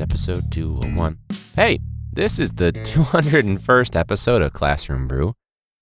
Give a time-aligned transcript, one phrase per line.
[0.00, 1.18] It's episode 201.
[1.56, 1.78] Hey,
[2.10, 5.34] this is the 201st episode of Classroom Brew.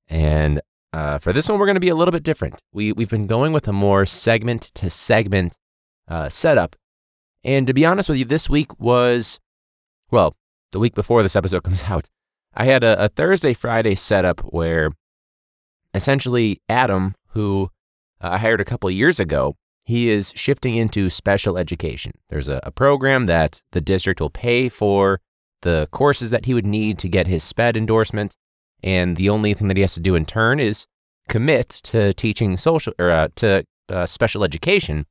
[0.09, 0.61] And
[0.93, 2.57] uh, for this one, we're going to be a little bit different.
[2.73, 5.55] We, we've been going with a more segment to segment
[6.09, 6.75] uh, setup.
[7.45, 9.39] And to be honest with you, this week was,
[10.11, 10.35] well,
[10.73, 12.09] the week before this episode comes out,
[12.53, 14.91] I had a, a Thursday, Friday setup where
[15.95, 17.71] essentially Adam, who
[18.21, 19.55] uh, I hired a couple years ago,
[19.89, 22.13] he is shifting into special education.
[22.29, 25.19] There's a, a program that the district will pay for
[25.63, 28.37] the courses that he would need to get his SPED endorsement.
[28.83, 30.87] And the only thing that he has to do in turn is
[31.27, 35.07] commit to teaching social or uh, to uh, special education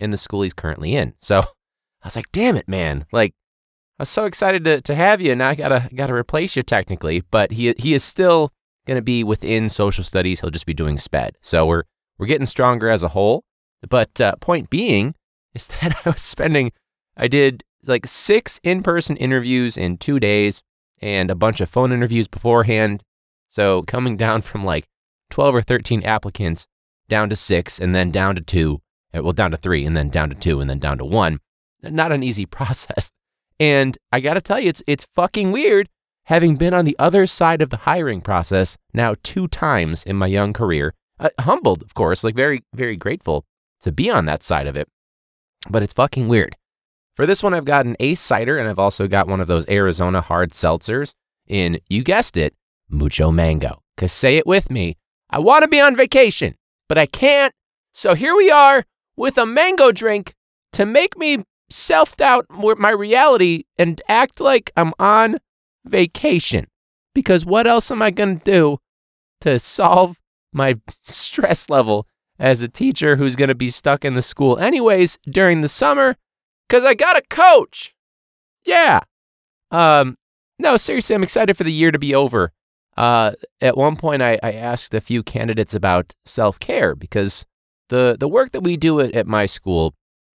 [0.00, 1.12] in the school he's currently in.
[1.20, 3.04] So I was like, damn it, man.
[3.12, 3.34] Like,
[3.98, 7.22] I was so excited to, to have you, and I gotta gotta replace you technically,
[7.30, 8.50] but he he is still
[8.86, 10.40] gonna be within social studies.
[10.40, 11.36] He'll just be doing SPED.
[11.42, 11.82] So we're
[12.16, 13.44] we're getting stronger as a whole.
[13.88, 15.14] But uh, point being
[15.54, 16.72] is that I was spending,
[17.16, 20.62] I did like six in-person interviews in two days
[21.00, 23.02] and a bunch of phone interviews beforehand.
[23.48, 24.88] So coming down from like
[25.30, 26.66] 12 or 13 applicants
[27.08, 28.80] down to six and then down to two,
[29.14, 31.40] uh, well, down to three and then down to two and then down to one.
[31.82, 33.10] Not an easy process.
[33.58, 35.88] And I got to tell you, it's, it's fucking weird
[36.26, 40.26] having been on the other side of the hiring process now two times in my
[40.26, 40.94] young career.
[41.18, 43.44] Uh, humbled, of course, like very, very grateful
[43.82, 44.88] to be on that side of it.
[45.68, 46.56] But it's fucking weird.
[47.14, 49.68] For this one, I've got an Ace cider and I've also got one of those
[49.68, 51.12] Arizona hard seltzers
[51.46, 52.54] in, you guessed it,
[52.88, 53.82] mucho mango.
[53.94, 54.96] Because say it with me,
[55.28, 56.56] I want to be on vacation,
[56.88, 57.54] but I can't.
[57.92, 58.84] So here we are
[59.16, 60.34] with a mango drink
[60.72, 65.38] to make me self doubt my reality and act like I'm on
[65.84, 66.66] vacation.
[67.14, 68.78] Because what else am I going to do
[69.42, 70.18] to solve
[70.52, 72.06] my stress level
[72.42, 76.16] as a teacher who's going to be stuck in the school anyways during the summer?
[76.68, 77.94] Because I got a coach.
[78.64, 79.00] Yeah.
[79.70, 80.18] Um,
[80.58, 82.52] no, seriously, I'm excited for the year to be over.
[82.96, 87.46] Uh, at one point, I, I asked a few candidates about self care because
[87.88, 89.94] the, the work that we do at, at my school,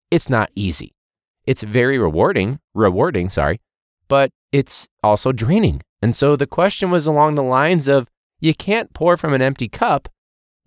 [0.10, 0.96] it's not easy.
[1.46, 3.60] It's very rewarding, rewarding, sorry,
[4.08, 5.82] but it's also draining.
[6.02, 8.08] And so the question was along the lines of
[8.40, 10.08] you can't pour from an empty cup.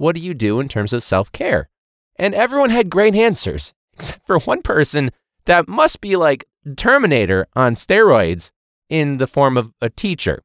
[0.01, 1.69] What do you do in terms of self care?
[2.17, 5.11] And everyone had great answers, except for one person
[5.45, 6.47] that must be like
[6.79, 8.51] Terminator on steroids
[8.89, 10.43] in the form of a teacher.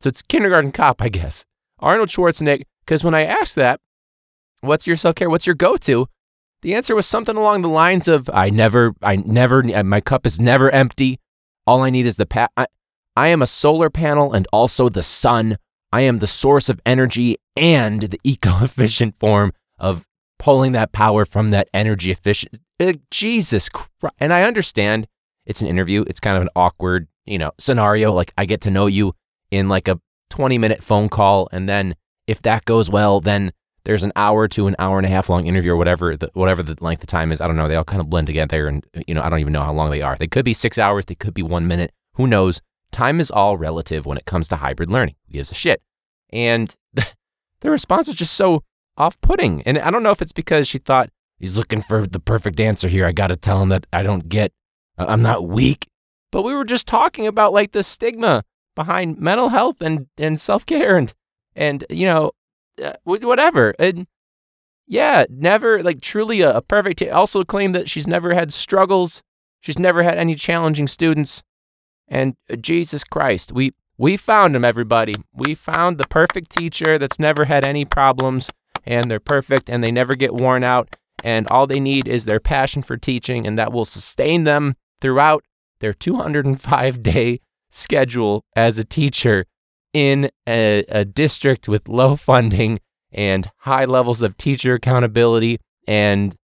[0.00, 1.44] So it's kindergarten cop, I guess.
[1.78, 2.64] Arnold Schwarzenegger.
[2.84, 3.78] Because when I asked that,
[4.60, 5.30] what's your self care?
[5.30, 6.08] What's your go to?
[6.62, 10.26] The answer was something along the lines of I never, I never, uh, my cup
[10.26, 11.20] is never empty.
[11.64, 12.66] All I need is the pa- I,
[13.14, 15.58] I am a solar panel and also the sun.
[15.92, 20.06] I am the source of energy and the eco efficient form of
[20.38, 22.58] pulling that power from that energy efficient.
[22.78, 24.14] Uh, Jesus Christ.
[24.18, 25.06] And I understand
[25.46, 26.04] it's an interview.
[26.06, 28.12] It's kind of an awkward, you know, scenario.
[28.12, 29.14] Like I get to know you
[29.50, 31.48] in like a 20 minute phone call.
[31.52, 31.94] And then
[32.26, 33.52] if that goes well, then
[33.84, 36.62] there's an hour to an hour and a half long interview or whatever the, whatever
[36.62, 37.40] the length of time is.
[37.40, 37.68] I don't know.
[37.68, 39.90] They all kind of blend together, and you know I don't even know how long
[39.90, 40.16] they are.
[40.18, 41.06] They could be six hours.
[41.06, 41.92] They could be one minute.
[42.14, 42.60] Who knows?
[42.92, 45.14] Time is all relative when it comes to hybrid learning.
[45.26, 45.82] Who gives a shit?
[46.30, 48.64] And the, response was just so
[48.96, 49.62] off-putting.
[49.62, 52.88] And I don't know if it's because she thought he's looking for the perfect answer
[52.88, 53.06] here.
[53.06, 54.52] I got to tell him that I don't get.
[54.98, 55.88] I'm not weak.
[56.32, 58.44] But we were just talking about like the stigma
[58.76, 61.12] behind mental health and and self care and
[61.56, 62.32] and you know
[62.82, 63.74] uh, whatever.
[63.78, 64.06] And
[64.86, 67.00] yeah, never like truly a, a perfect.
[67.00, 69.22] T- also claimed that she's never had struggles.
[69.60, 71.42] She's never had any challenging students.
[72.10, 75.14] And uh, Jesus Christ, we we found him, everybody.
[75.34, 78.50] We found the perfect teacher that's never had any problems,
[78.84, 80.96] and they're perfect, and they never get worn out.
[81.22, 85.44] And all they need is their passion for teaching, and that will sustain them throughout
[85.80, 87.40] their 205 day
[87.70, 89.44] schedule as a teacher
[89.92, 92.80] in a, a district with low funding
[93.12, 95.58] and high levels of teacher accountability.
[95.86, 96.34] And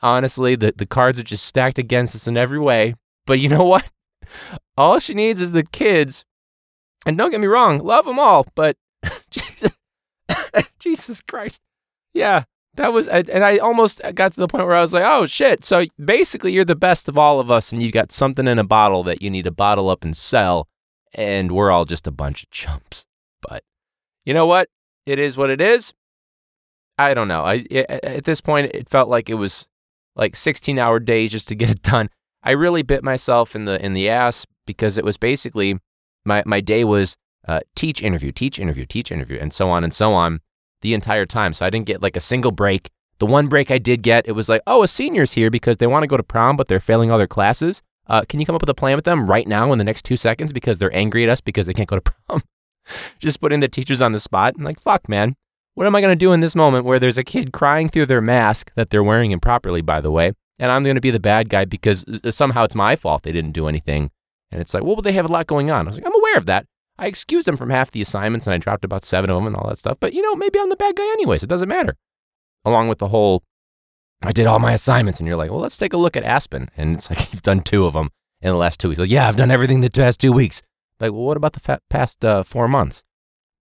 [0.00, 2.94] honestly, the, the cards are just stacked against us in every way.
[3.26, 3.90] But you know what?
[4.76, 6.24] All she needs is the kids.
[7.06, 8.76] And don't get me wrong, love them all, but
[10.78, 11.60] Jesus, Christ.
[12.14, 12.44] Yeah,
[12.74, 15.64] that was, and I almost got to the point where I was like, oh shit.
[15.64, 18.64] So basically, you're the best of all of us, and you've got something in a
[18.64, 20.68] bottle that you need to bottle up and sell
[21.14, 23.06] and we're all just a bunch of chumps.
[23.40, 23.62] But
[24.24, 24.68] you know what?
[25.06, 25.94] It is what it is.
[26.98, 27.44] I don't know.
[27.44, 29.66] I at this point it felt like it was
[30.16, 32.08] like 16 hour days just to get it done.
[32.44, 35.78] I really bit myself in the in the ass because it was basically
[36.24, 37.16] my my day was
[37.48, 40.40] uh, teach interview, teach interview, teach interview, and so on and so on.
[40.82, 41.52] the entire time.
[41.54, 42.90] So I didn't get like a single break.
[43.18, 45.86] The one break I did get, it was like, oh, a senior's here because they
[45.86, 47.80] want to go to prom, but they're failing all their classes.
[48.06, 50.04] Uh, can you come up with a plan with them right now in the next
[50.04, 52.42] two seconds because they're angry at us because they can't go to prom?
[53.18, 54.54] Just putting the teachers on the spot.
[54.58, 55.36] I'm like, fuck, man.
[55.74, 58.06] What am I going to do in this moment where there's a kid crying through
[58.06, 61.20] their mask that they're wearing improperly, by the way, and I'm going to be the
[61.20, 64.10] bad guy because uh, somehow it's my fault they didn't do anything.
[64.50, 65.86] And it's like, well, they have a lot going on.
[65.86, 66.66] I was like, I'm aware of that.
[66.96, 69.56] I excused them from half the assignments and I dropped about seven of them and
[69.56, 69.98] all that stuff.
[69.98, 71.42] But, you know, maybe I'm the bad guy anyways.
[71.42, 71.96] It doesn't matter.
[72.64, 73.42] Along with the whole,
[74.22, 75.18] I did all my assignments.
[75.18, 76.70] And you're like, well, let's take a look at Aspen.
[76.76, 78.10] And it's like, you've done two of them
[78.40, 79.00] in the last two weeks.
[79.00, 80.62] Like, yeah, I've done everything the past two weeks.
[81.00, 83.02] Like, well, what about the fa- past uh, four months?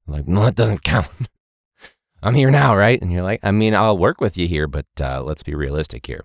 [0.08, 1.08] I'm like, no, that doesn't count.
[2.22, 3.02] I'm here now, right?
[3.02, 6.06] And you're like, I mean, I'll work with you here, but uh, let's be realistic
[6.06, 6.24] here.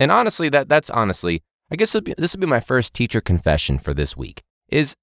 [0.00, 3.94] And honestly, that that's honestly, I guess this will be my first teacher confession for
[3.94, 4.42] this week.
[4.68, 4.96] Is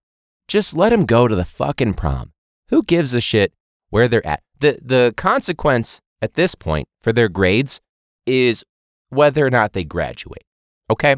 [0.47, 2.33] just let them go to the fucking prom.
[2.69, 3.53] Who gives a shit
[3.91, 4.41] where they're at?
[4.59, 7.79] The the consequence at this point for their grades
[8.25, 8.63] is
[9.09, 10.43] whether or not they graduate.
[10.89, 11.15] Okay?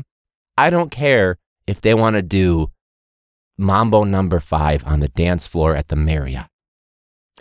[0.57, 2.69] I don't care if they want to do
[3.57, 6.47] Mambo number 5 on the dance floor at the Marriott.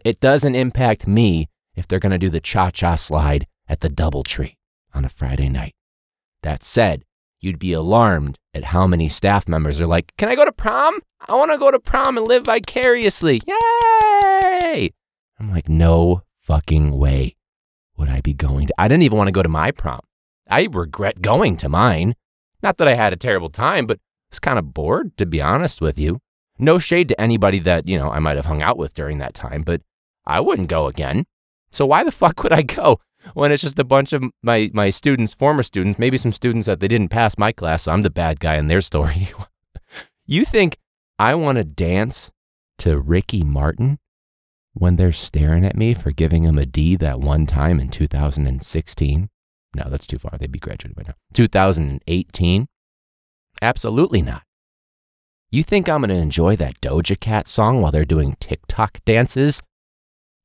[0.05, 4.55] It doesn't impact me if they're going to do the cha-cha slide at the DoubleTree
[4.95, 5.75] on a Friday night.
[6.43, 7.05] That said,
[7.41, 11.01] you'd be alarmed at how many staff members are like, Can I go to prom?
[11.29, 13.43] I want to go to prom and live vicariously.
[13.47, 14.93] Yay!
[15.39, 17.37] I'm like, No fucking way
[17.97, 18.75] would I be going to.
[18.79, 20.01] I didn't even want to go to my prom.
[20.49, 22.15] I regret going to mine.
[22.63, 24.01] Not that I had a terrible time, but I
[24.31, 26.21] was kind of bored, to be honest with you.
[26.59, 29.35] No shade to anybody that, you know, I might have hung out with during that
[29.35, 29.83] time, but
[30.27, 31.27] I wouldn't go again.
[31.71, 33.01] So why the fuck would I go?
[33.35, 36.81] When it's just a bunch of my, my students, former students, maybe some students that
[36.81, 39.29] they didn't pass my class, so I'm the bad guy in their story.
[40.27, 40.79] you think
[41.19, 42.31] I want to dance
[42.79, 43.99] to Ricky Martin
[44.73, 49.29] when they're staring at me for giving him a D that one time in 2016?
[49.75, 50.37] No, that's too far.
[50.39, 51.15] They'd be graduated by now.
[51.35, 52.69] 2018?
[53.61, 54.43] Absolutely not.
[55.51, 59.63] You think I'm going to enjoy that Doja Cat song while they're doing TikTok dances?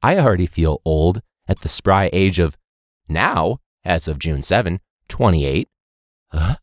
[0.01, 2.57] I already feel old at the spry age of
[3.07, 4.79] now, as of June 7,
[5.09, 5.67] 28.
[6.31, 6.55] Huh?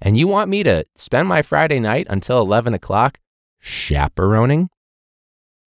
[0.00, 3.18] And you want me to spend my Friday night until 11 o'clock
[3.60, 4.68] chaperoning?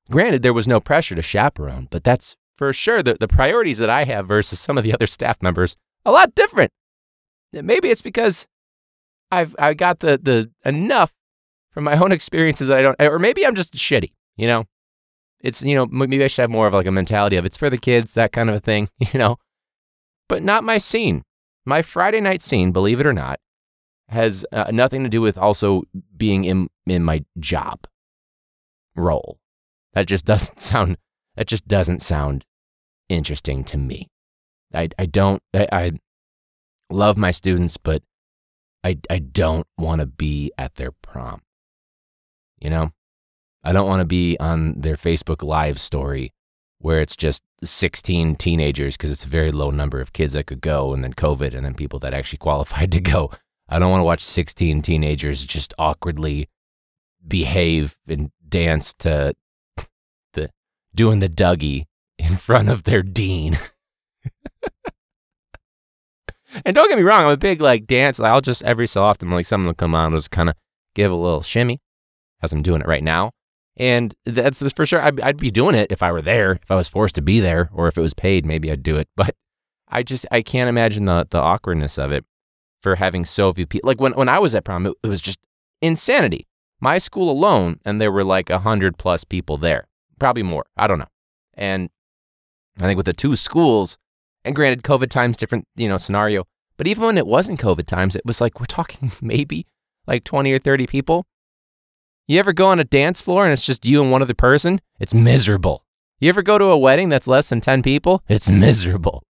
[0.09, 3.89] Granted, there was no pressure to chaperone, but that's for sure the, the priorities that
[3.89, 5.75] I have versus some of the other staff members
[6.05, 6.71] a lot different.
[7.51, 8.47] Maybe it's because
[9.31, 11.13] I've I got the the enough
[11.71, 14.13] from my own experiences that I don't, or maybe I'm just shitty.
[14.35, 14.65] You know,
[15.41, 17.69] it's you know maybe I should have more of like a mentality of it's for
[17.69, 18.89] the kids, that kind of a thing.
[19.13, 19.37] You know,
[20.27, 21.23] but not my scene.
[21.65, 23.39] My Friday night scene, believe it or not,
[24.09, 25.83] has uh, nothing to do with also
[26.15, 27.87] being in in my job
[28.95, 29.39] role.
[29.93, 30.97] That just doesn't sound
[31.35, 32.45] that just doesn't sound
[33.09, 34.07] interesting to me.
[34.73, 35.91] I I don't I, I
[36.89, 38.03] love my students, but
[38.83, 41.41] I I don't want to be at their prom.
[42.59, 42.91] You know?
[43.63, 46.33] I don't want to be on their Facebook live story
[46.87, 50.61] where it's just 16 teenagers because it's a very low number of kids that could
[50.61, 53.29] go and then covid and then people that actually qualified to go.
[53.67, 56.47] I don't want to watch 16 teenagers just awkwardly
[57.27, 59.35] behave and dance to
[60.33, 60.49] the
[60.95, 63.59] doing the dougie in front of their dean.
[66.65, 69.29] And don't get me wrong i'm a big like dance i'll just every so often
[69.29, 70.55] like someone will come on and just kind of
[70.95, 71.81] give a little shimmy
[72.41, 73.31] as i'm doing it right now
[73.77, 75.01] and that's for sure.
[75.01, 77.39] I'd, I'd, be doing it if I were there, if I was forced to be
[77.39, 79.07] there, or if it was paid, maybe I'd do it.
[79.15, 79.35] But
[79.87, 82.25] I just, I can't imagine the, the awkwardness of it
[82.81, 83.87] for having so few people.
[83.87, 85.39] Like when, when I was at prom, it, it was just
[85.81, 86.47] insanity.
[86.79, 89.87] My school alone, and there were like a hundred plus people there,
[90.19, 90.65] probably more.
[90.75, 91.09] I don't know.
[91.53, 91.89] And
[92.79, 93.97] I think with the two schools,
[94.43, 96.45] and granted, COVID times, different, you know, scenario.
[96.77, 99.65] But even when it wasn't COVID times, it was like we're talking maybe
[100.07, 101.25] like 20 or 30 people.
[102.29, 104.81] You ever go on a dance floor and it's just you and one other person?
[104.99, 105.85] It's miserable.
[106.19, 108.21] You ever go to a wedding that's less than 10 people?
[108.27, 109.23] It's miserable.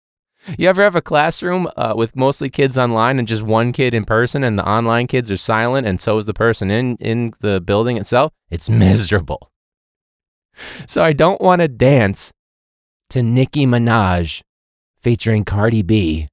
[0.58, 4.06] You ever have a classroom uh, with mostly kids online and just one kid in
[4.06, 7.60] person and the online kids are silent and so is the person in, in the
[7.60, 8.32] building itself?
[8.48, 9.50] It's miserable.
[10.86, 12.32] So I don't want to dance
[13.10, 14.40] to Nicki Minaj
[15.02, 16.28] featuring Cardi B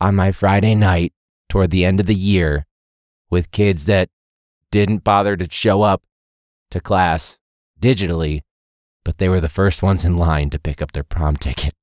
[0.00, 1.12] on my Friday night
[1.50, 2.64] toward the end of the year
[3.28, 4.08] with kids that
[4.70, 6.02] didn't bother to show up
[6.70, 7.38] to class
[7.80, 8.42] digitally,
[9.04, 11.74] but they were the first ones in line to pick up their prom ticket.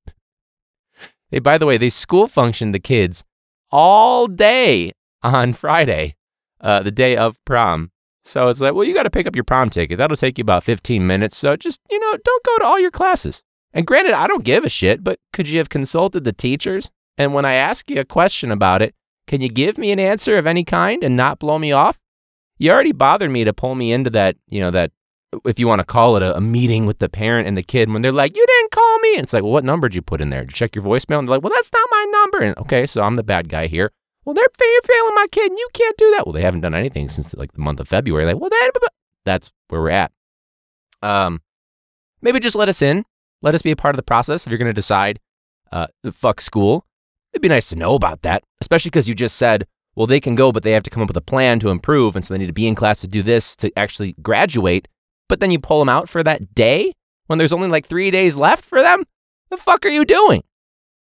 [1.30, 3.24] hey, by the way, they school functioned the kids
[3.72, 4.92] all day
[5.22, 6.16] on Friday,
[6.62, 7.92] uh, the day of prom.
[8.24, 9.98] So it's like, well, you got to pick up your prom ticket.
[9.98, 11.38] That'll take you about 15 minutes.
[11.38, 13.42] So just, you know, don't go to all your classes.
[13.74, 16.92] And granted, I don't give a shit, but could you have consulted the teachers?
[17.18, 18.94] And when I ask you a question about it,
[19.28, 21.98] can you give me an answer of any kind and not blow me off?
[22.58, 24.92] You already bothered me to pull me into that, you know, that
[25.46, 27.92] if you want to call it a, a, meeting with the parent and the kid
[27.92, 29.16] when they're like, you didn't call me.
[29.16, 30.42] And it's like, well, what number did you put in there?
[30.42, 31.20] Did you check your voicemail?
[31.20, 32.40] And they're like, well, that's not my number.
[32.40, 33.92] And okay, so I'm the bad guy here.
[34.26, 36.26] Well, they're failing my kid and you can't do that.
[36.26, 38.26] Well, they haven't done anything since like the month of February.
[38.26, 38.72] Like, well, that,
[39.26, 40.12] that's where we're at.
[41.02, 41.42] Um,
[42.22, 43.06] maybe just let us in.
[43.42, 44.46] Let us be a part of the process.
[44.46, 45.20] If you're going to decide,
[45.72, 46.86] uh, fuck school,
[47.32, 50.36] it'd be nice to know about that, especially because you just said, well, they can
[50.36, 52.16] go, but they have to come up with a plan to improve.
[52.16, 54.88] And so they need to be in class to do this to actually graduate
[55.28, 56.94] but then you pull them out for that day
[57.28, 59.04] when there's only like three days left for them?
[59.50, 60.44] The fuck are you doing?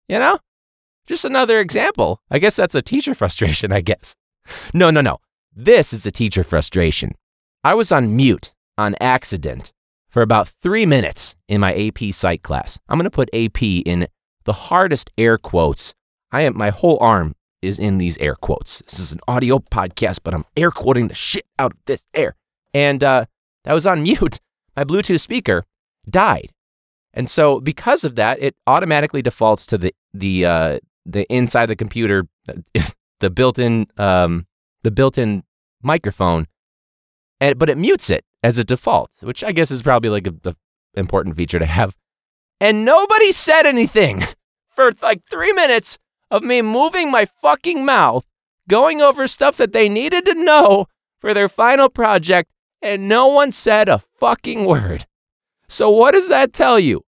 [0.08, 0.40] You know?
[1.08, 2.22] Just another example.
[2.30, 4.16] I guess that's a teacher frustration, I guess.
[4.74, 5.18] No, no, no.
[5.54, 7.16] This is a teacher frustration.
[7.64, 9.72] I was on mute on accident
[10.10, 12.80] for about three minutes in my AP psych class.
[12.88, 14.08] I'm going to put AP in
[14.46, 15.94] the hardest air quotes.
[16.32, 18.82] I am, my whole arm is in these air quotes.
[18.82, 22.36] This is an audio podcast, but I'm air quoting the shit out of this air.
[22.74, 23.26] And uh,
[23.64, 24.40] that was on mute,
[24.76, 25.64] my Bluetooth speaker
[26.10, 26.52] died.
[27.14, 31.76] And so because of that, it automatically defaults to the the uh, the inside the
[31.76, 32.26] computer,
[33.20, 34.48] the built-in um,
[34.84, 35.44] the built-in
[35.84, 36.48] microphone,
[37.42, 40.34] and but it mutes it as a default, which I guess is probably like a,
[40.46, 40.56] a
[40.94, 41.96] important feature to have.
[42.62, 44.24] And nobody said anything
[44.70, 45.98] for like three minutes
[46.32, 48.26] of me moving my fucking mouth,
[48.68, 50.88] going over stuff that they needed to know
[51.20, 52.50] for their final project,
[52.82, 55.06] and no one said a fucking word.
[55.68, 57.04] So, what does that tell you?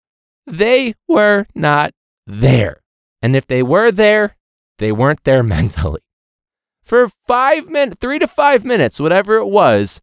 [0.46, 1.94] They were not
[2.28, 2.82] there.
[3.22, 4.36] And if they were there,
[4.78, 6.02] they weren't there mentally.
[6.84, 10.02] For five minutes, three to five minutes, whatever it was.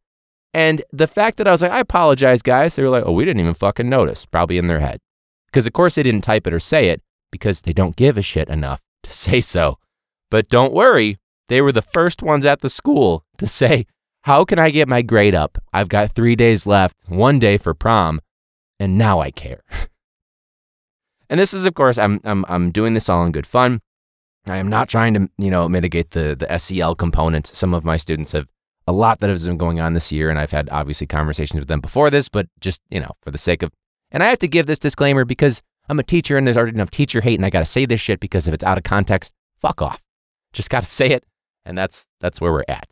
[0.52, 3.24] And the fact that I was like, I apologize, guys, they were like, oh, we
[3.24, 4.98] didn't even fucking notice, probably in their head.
[5.46, 8.22] Because, of course, they didn't type it or say it because they don't give a
[8.22, 9.78] shit enough to say so.
[10.30, 13.86] But don't worry, they were the first ones at the school to say,
[14.22, 15.58] how can I get my grade up?
[15.72, 18.20] I've got three days left, one day for prom,
[18.78, 19.62] and now I care.
[21.30, 23.80] and this is, of course, I'm, I'm, I'm doing this all in good fun.
[24.46, 27.46] I am not trying to, you know, mitigate the, the SEL component.
[27.46, 28.46] Some of my students have
[28.86, 31.68] a lot that has been going on this year, and I've had obviously conversations with
[31.68, 33.70] them before this, but just, you know, for the sake of,
[34.10, 36.92] and I have to give this disclaimer because I'm a teacher and there's already enough
[36.92, 39.32] teacher hate, and I got to say this shit because if it's out of context,
[39.60, 40.00] fuck off.
[40.52, 41.24] Just got to say it,
[41.64, 42.88] and that's that's where we're at.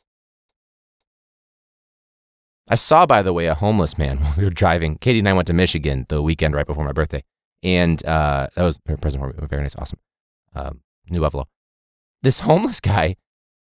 [2.69, 4.97] I saw, by the way, a homeless man when we were driving.
[4.97, 7.23] Katie and I went to Michigan the weekend right before my birthday,
[7.63, 9.47] and uh, that was present for me.
[9.47, 10.01] Very nice, awesome.
[10.57, 11.47] Um, New Buffalo.
[12.23, 13.15] This homeless guy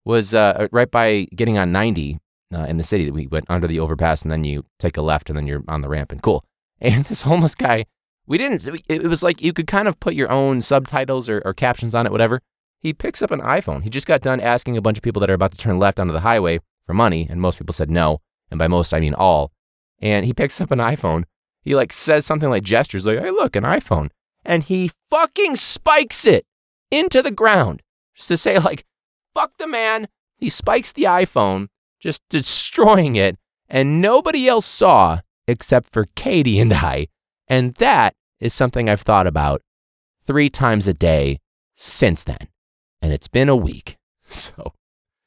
[0.04, 2.18] was uh, right by getting on 90
[2.52, 3.04] uh, in the city.
[3.04, 5.62] That we went under the overpass, and then you take a left, and then you're
[5.68, 6.44] on the ramp, and cool.
[6.80, 7.86] And this homeless guy,
[8.28, 8.68] we didn't.
[8.88, 12.06] It was like you could kind of put your own subtitles or, or captions on
[12.06, 12.40] it, whatever.
[12.78, 13.82] He picks up an iPhone.
[13.82, 15.98] He just got done asking a bunch of people that are about to turn left
[15.98, 18.20] onto the highway for money, and most people said no
[18.50, 19.52] and by most I mean all.
[20.00, 21.24] And he picks up an iPhone.
[21.62, 24.10] He like says something like gestures like, "Hey, look, an iPhone,"
[24.44, 26.46] and he fucking spikes it
[26.90, 27.82] into the ground
[28.14, 28.84] just to say like,
[29.34, 31.68] "Fuck the man." He spikes the iPhone,
[31.98, 33.36] just destroying it,
[33.68, 37.08] and nobody else saw except for Katie and I.
[37.48, 39.62] And that is something I've thought about
[40.26, 41.40] three times a day
[41.74, 42.48] since then.
[43.00, 43.96] And it's been a week.
[44.30, 44.74] So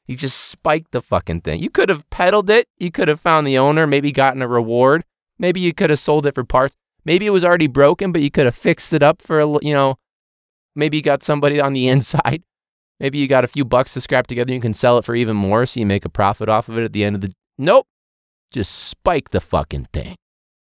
[0.06, 1.60] he just spiked the fucking thing.
[1.60, 2.68] You could have peddled it.
[2.78, 5.04] You could have found the owner, maybe gotten a reward.
[5.38, 6.76] Maybe you could have sold it for parts.
[7.04, 9.74] Maybe it was already broken, but you could have fixed it up for, a, you
[9.74, 9.96] know,
[10.76, 12.42] maybe you got somebody on the inside.
[13.00, 14.54] Maybe you got a few bucks to scrap together.
[14.54, 16.84] You can sell it for even more so you make a profit off of it
[16.84, 17.32] at the end of the.
[17.58, 17.86] Nope.
[18.52, 20.14] Just spike the fucking thing.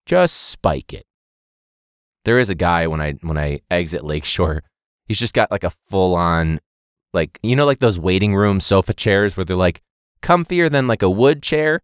[0.05, 1.03] Just spike it.
[2.25, 4.63] There is a guy when I when I exit Lakeshore,
[5.07, 6.59] he's just got like a full on
[7.13, 9.81] like you know like those waiting room sofa chairs where they're like
[10.21, 11.81] comfier than like a wood chair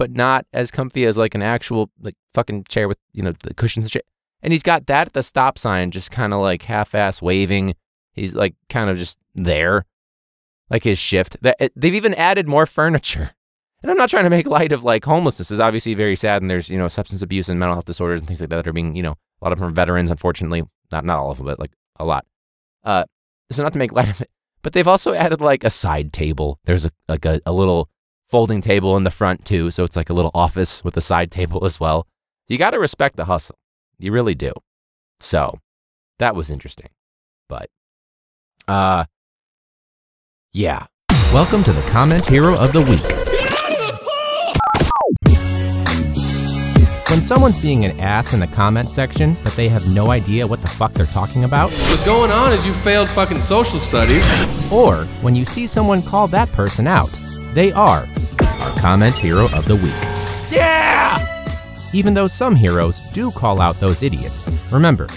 [0.00, 3.52] but not as comfy as like an actual like fucking chair with you know the
[3.52, 4.06] cushions and shit.
[4.42, 7.74] and he's got that at the stop sign just kind of like half-ass waving.
[8.14, 9.84] He's like kind of just there
[10.70, 11.36] like his shift.
[11.42, 13.32] That eh, they've even added more furniture.
[13.82, 15.50] And i'm not trying to make light of like homelessness.
[15.50, 18.26] Is obviously very sad and there's you know substance abuse and mental health disorders and
[18.26, 20.62] things like that that are being you know a lot of them are veterans unfortunately
[20.92, 22.26] not not all of them but like a lot
[22.84, 23.04] uh
[23.50, 24.30] so not to make light of it
[24.62, 26.58] but they've also added like a side table.
[26.64, 27.88] There's a like a, a little
[28.28, 31.30] folding table in the front too, so it's like a little office with a side
[31.30, 32.06] table as well.
[32.48, 33.58] You got to respect the hustle.
[33.98, 34.52] You really do.
[35.20, 35.58] So,
[36.18, 36.88] that was interesting.
[37.48, 37.70] But
[38.68, 39.04] uh
[40.52, 40.86] yeah.
[41.32, 43.29] Welcome to the comment hero of the week.
[47.10, 50.62] When someone's being an ass in the comment section, but they have no idea what
[50.62, 54.24] the fuck they're talking about, What's going on is you failed fucking social studies.
[54.72, 57.10] or when you see someone call that person out,
[57.52, 59.92] they are our comment hero of the week.
[60.52, 61.18] Yeah!
[61.92, 65.08] Even though some heroes do call out those idiots, remember,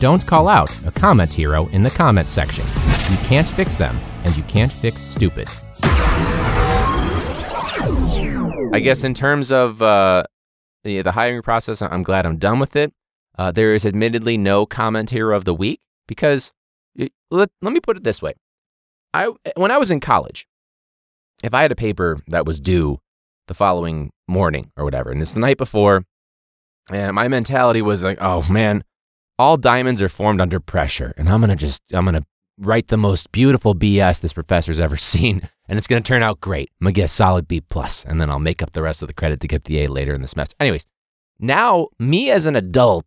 [0.00, 2.64] don't call out a comment hero in the comment section.
[3.10, 5.48] You can't fix them, and you can't fix stupid.
[8.70, 10.24] I guess in terms of uh,
[10.88, 12.92] the, the hiring process, I'm glad I'm done with it.
[13.36, 16.52] Uh, there is admittedly no comment hero of the week because
[16.96, 18.32] it- let, let me put it this way.
[19.14, 20.46] I when I was in college,
[21.44, 22.98] if I had a paper that was due
[23.46, 26.04] the following morning or whatever, and it's the night before,
[26.92, 28.84] and my mentality was like, oh man,
[29.38, 32.26] all diamonds are formed under pressure, and I'm gonna just I'm gonna
[32.58, 36.70] write the most beautiful BS this professor's ever seen, and it's gonna turn out great.
[36.80, 39.08] I'm gonna get a solid B plus, and then I'll make up the rest of
[39.08, 40.56] the credit to get the A later in the semester.
[40.58, 40.86] Anyways,
[41.38, 43.04] now me as an adult,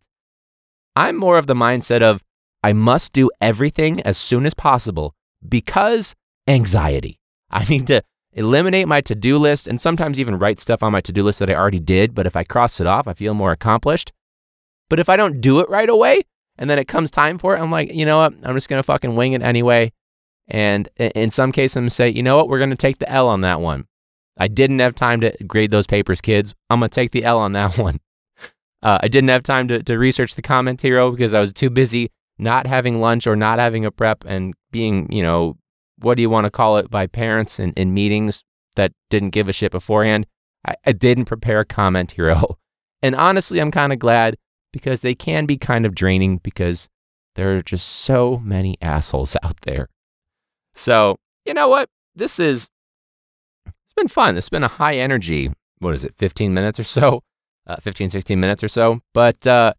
[0.96, 2.22] I'm more of the mindset of
[2.62, 5.14] I must do everything as soon as possible
[5.46, 6.14] because
[6.46, 7.18] anxiety.
[7.50, 8.02] I need to
[8.32, 11.38] eliminate my to do list and sometimes even write stuff on my to do list
[11.40, 12.14] that I already did.
[12.14, 14.12] But if I cross it off, I feel more accomplished.
[14.88, 16.22] But if I don't do it right away
[16.56, 18.34] and then it comes time for it, I'm like, you know what?
[18.42, 19.92] I'm just going to fucking wing it anyway.
[20.52, 22.48] And in some cases, I'm say, you know what?
[22.48, 23.86] We're going to take the L on that one.
[24.36, 26.54] I didn't have time to grade those papers, kids.
[26.68, 28.00] I'm going to take the L on that one.
[28.82, 31.70] Uh, I didn't have time to, to research the comment hero because I was too
[31.70, 35.56] busy not having lunch or not having a prep and being, you know,
[36.00, 38.44] what do you want to call it, by parents in, in meetings
[38.76, 40.26] that didn't give a shit beforehand.
[40.66, 42.58] I, I didn't prepare a comment hero.
[43.04, 44.36] And honestly, I'm kind of glad
[44.72, 46.88] because they can be kind of draining because
[47.34, 49.88] there are just so many assholes out there.
[50.74, 51.88] So, you know what?
[52.14, 52.68] This is,
[53.66, 54.36] it's been fun.
[54.36, 57.22] It's been a high energy, what is it, 15 minutes or so?
[57.64, 58.98] Uh, 15, 16 minutes or so.
[59.14, 59.74] But uh,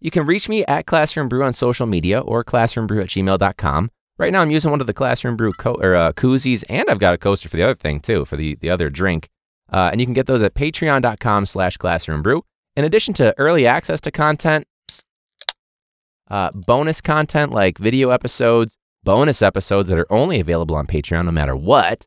[0.00, 3.90] you can reach me at Classroom Brew on social media or classroombrew at gmail.com.
[4.18, 6.98] Right now, I'm using one of the Classroom Brew co- or, uh, koozies, and I've
[6.98, 9.28] got a coaster for the other thing too, for the, the other drink.
[9.72, 12.42] Uh, and you can get those at patreon.com slash classroombrew.
[12.76, 14.66] In addition to early access to content,
[16.28, 21.30] uh, bonus content like video episodes, bonus episodes that are only available on Patreon no
[21.30, 22.06] matter what.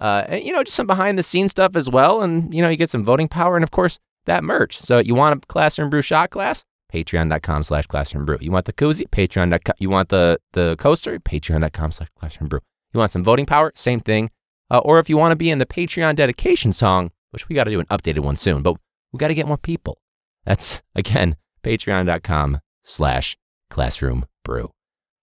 [0.00, 2.22] Uh, and, you know, just some behind the scenes stuff as well.
[2.22, 4.78] And, you know, you get some voting power and, of course, that merch.
[4.78, 6.64] So you want a Classroom Brew shot glass?
[6.92, 8.38] Patreon.com slash Classroom Brew.
[8.40, 9.08] You want the koozie?
[9.08, 9.74] Patreon.com.
[9.78, 11.18] You want the, the coaster?
[11.18, 12.60] Patreon.com slash Classroom Brew.
[12.92, 13.72] You want some voting power?
[13.74, 14.30] Same thing.
[14.70, 17.64] Uh, or if you want to be in the Patreon dedication song, which we got
[17.64, 18.76] to do an updated one soon, but
[19.12, 19.98] we got to get more people.
[20.44, 23.36] That's, again, patreon.com slash
[23.70, 24.72] classroom brew.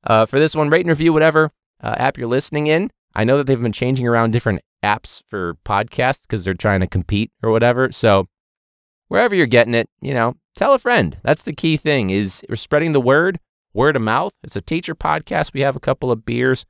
[0.04, 2.92] Uh, for this one, rate and review whatever uh, app you're listening in.
[3.16, 6.88] I know that they've been changing around different apps for podcasts because they're trying to
[6.88, 7.92] compete or whatever.
[7.92, 8.28] So
[9.08, 11.18] wherever you're getting it, you know, tell a friend.
[11.24, 13.40] That's the key thing is we're spreading the word,
[13.74, 14.34] word of mouth.
[14.44, 15.54] It's a teacher podcast.
[15.54, 16.66] We have a couple of beers,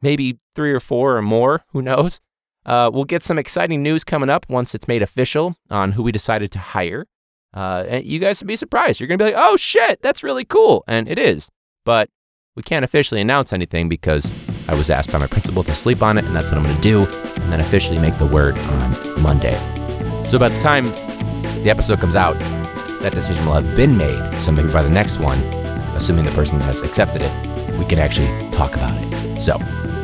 [0.00, 1.64] maybe three or four or more.
[1.72, 2.20] Who knows?
[2.64, 6.12] Uh, we'll get some exciting news coming up once it's made official on who we
[6.12, 7.06] decided to hire.
[7.54, 8.98] Uh, and you guys would be surprised.
[8.98, 10.84] You're going to be like, oh shit, that's really cool.
[10.86, 11.50] And it is.
[11.84, 12.08] But
[12.54, 14.30] we can't officially announce anything because
[14.68, 16.76] I was asked by my principal to sleep on it, and that's what I'm going
[16.76, 19.56] to do, and then officially make the word on Monday.
[20.28, 20.86] So by the time
[21.62, 22.38] the episode comes out,
[23.00, 24.34] that decision will have been made.
[24.40, 25.38] So maybe by the next one,
[25.96, 29.42] assuming the person has accepted it, we can actually talk about it.
[29.42, 29.56] So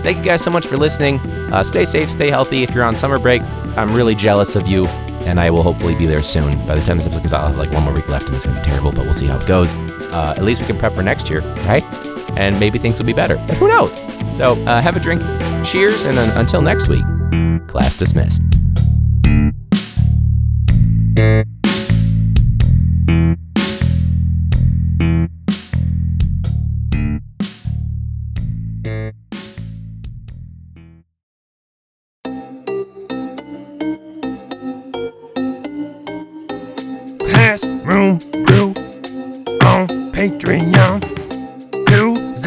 [0.03, 1.19] thank you guys so much for listening.
[1.53, 2.63] Uh, stay safe, stay healthy.
[2.63, 3.43] If you're on summer break,
[3.77, 4.87] I'm really jealous of you,
[5.27, 6.53] and I will hopefully be there soon.
[6.67, 8.35] By the time this episode comes out, I'll have like one more week left, and
[8.35, 9.71] it's going to be terrible, but we'll see how it goes.
[10.11, 11.85] Uh, at least we can prep for next year, right?
[12.39, 13.37] And maybe things will be better.
[13.49, 13.91] But who knows?
[14.37, 15.21] So uh, have a drink.
[15.65, 17.05] Cheers, and until next week,
[17.67, 18.41] class dismissed.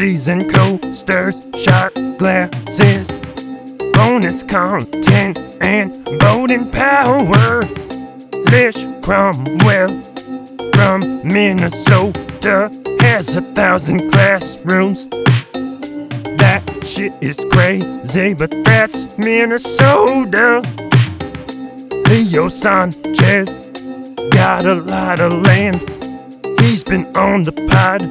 [0.02, 3.18] Koozies and coasters, shot glasses,
[3.92, 7.62] bonus content and voting power.
[8.50, 10.02] Lish Cromwell
[10.74, 15.06] from Minnesota has a thousand classrooms.
[16.36, 20.62] That shit is crazy, but that's Minnesota.
[22.08, 23.54] Leo Sanchez
[24.30, 25.80] got a lot of land.
[26.58, 28.02] He's been on the pod.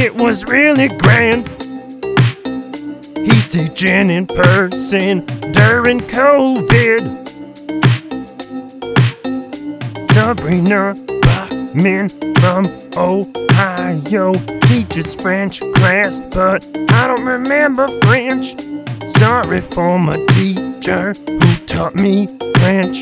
[0.00, 1.48] It was really grand.
[3.16, 7.28] He's teaching in person during COVID.
[10.12, 10.94] Sabrina
[11.78, 14.34] Jasmine from Ohio
[14.68, 18.54] teaches French class, but I don't remember French.
[19.18, 22.26] Sorry for my teacher who taught me
[22.58, 23.00] French.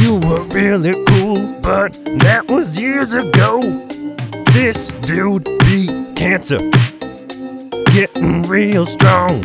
[0.00, 3.60] You were really cool, but that was years ago.
[4.52, 6.56] This dude beat cancer,
[7.92, 9.42] getting real strong.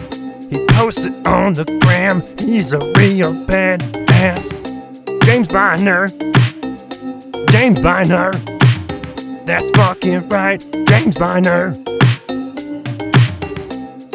[0.50, 4.48] He posts it on the gram, he's a real bad ass.
[5.26, 6.08] James Biner,
[7.52, 8.32] James Biner,
[9.46, 11.76] that's fucking right, James Biner.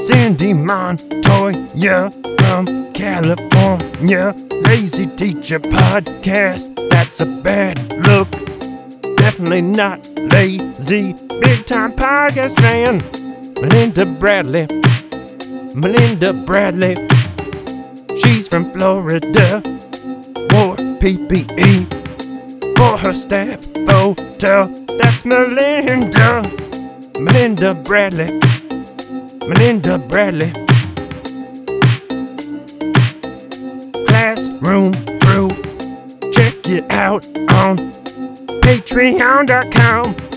[0.01, 4.35] Cindy Montoya from California.
[4.65, 8.54] Lazy Teacher Podcast, that's a bad look.
[9.25, 11.15] Definitely not lazy.
[11.41, 12.99] Big time podcast fan.
[13.55, 14.67] Melinda Bradley.
[15.75, 16.95] Melinda Bradley.
[18.21, 19.63] She's from Florida.
[20.53, 21.89] Wore PPE
[22.77, 24.67] for her staff photo.
[24.99, 26.43] That's Melinda.
[27.19, 28.39] Melinda Bradley.
[29.49, 30.53] Melinda Bradley.
[34.07, 35.49] Classroom Brew.
[36.31, 38.04] Check it out on
[38.65, 40.34] patreon.com